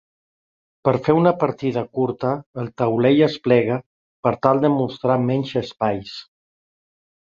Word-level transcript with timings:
Per 0.87 0.93
fer 1.07 1.13
una 1.17 1.33
partida 1.43 1.83
curta 1.97 2.31
el 2.63 2.71
taulell 2.83 3.21
es 3.27 3.37
plega 3.49 3.77
per 4.29 4.33
tal 4.47 4.63
de 4.65 4.73
mostrar 4.81 5.19
menys 5.31 5.53
espais. 5.63 6.15